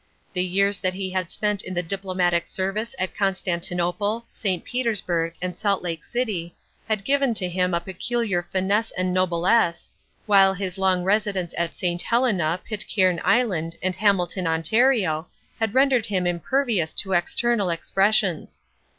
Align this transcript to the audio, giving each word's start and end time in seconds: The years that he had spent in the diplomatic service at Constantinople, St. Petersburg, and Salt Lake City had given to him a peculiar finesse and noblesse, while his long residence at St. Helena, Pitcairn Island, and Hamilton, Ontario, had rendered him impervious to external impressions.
The 0.33 0.43
years 0.43 0.79
that 0.79 0.95
he 0.95 1.11
had 1.11 1.29
spent 1.29 1.61
in 1.61 1.75
the 1.75 1.83
diplomatic 1.83 2.47
service 2.47 2.95
at 2.97 3.15
Constantinople, 3.15 4.25
St. 4.31 4.63
Petersburg, 4.63 5.35
and 5.43 5.55
Salt 5.55 5.83
Lake 5.83 6.03
City 6.03 6.55
had 6.87 7.03
given 7.05 7.35
to 7.35 7.47
him 7.47 7.75
a 7.75 7.79
peculiar 7.79 8.41
finesse 8.41 8.89
and 8.97 9.13
noblesse, 9.13 9.91
while 10.25 10.55
his 10.55 10.79
long 10.79 11.03
residence 11.03 11.53
at 11.55 11.77
St. 11.77 12.01
Helena, 12.01 12.59
Pitcairn 12.67 13.21
Island, 13.23 13.75
and 13.83 13.93
Hamilton, 13.95 14.47
Ontario, 14.47 15.27
had 15.59 15.75
rendered 15.75 16.07
him 16.07 16.25
impervious 16.25 16.95
to 16.95 17.13
external 17.13 17.69
impressions. 17.69 18.59